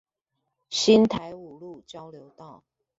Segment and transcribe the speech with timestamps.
[0.71, 2.63] 新台五路交流道